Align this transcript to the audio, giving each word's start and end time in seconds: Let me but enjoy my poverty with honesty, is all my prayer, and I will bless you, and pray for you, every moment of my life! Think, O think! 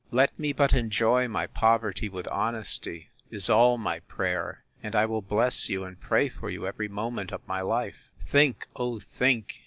Let 0.09 0.39
me 0.39 0.51
but 0.51 0.73
enjoy 0.73 1.27
my 1.27 1.45
poverty 1.45 2.09
with 2.09 2.27
honesty, 2.29 3.11
is 3.29 3.51
all 3.51 3.77
my 3.77 3.99
prayer, 3.99 4.63
and 4.81 4.95
I 4.95 5.05
will 5.05 5.21
bless 5.21 5.69
you, 5.69 5.83
and 5.83 6.01
pray 6.01 6.27
for 6.27 6.49
you, 6.49 6.65
every 6.65 6.87
moment 6.87 7.31
of 7.31 7.47
my 7.47 7.61
life! 7.61 8.09
Think, 8.25 8.65
O 8.75 8.99
think! 9.19 9.59